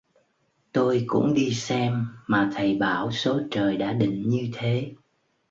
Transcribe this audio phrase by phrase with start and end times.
[0.73, 4.93] tôi cũng đi xem mà thầy bảo số trời đã định như thế